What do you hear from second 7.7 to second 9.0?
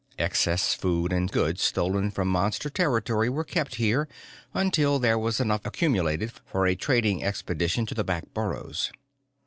to the back burrows.